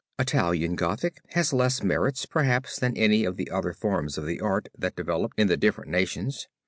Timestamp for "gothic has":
0.75-1.53